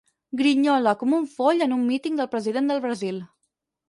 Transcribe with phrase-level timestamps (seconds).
[0.39, 3.21] Grinyola com un foll en un míting del president del Brasil.